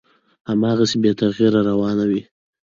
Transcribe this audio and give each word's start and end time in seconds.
هماغسې 0.49 0.95
بې 1.01 1.11
تغییره 1.19 1.61
روان 1.69 1.97
وي، 2.09 2.21